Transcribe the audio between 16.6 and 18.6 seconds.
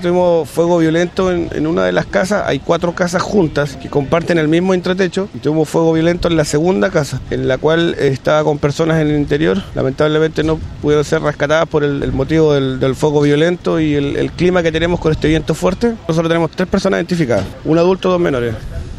personas identificadas, un adulto, dos menores.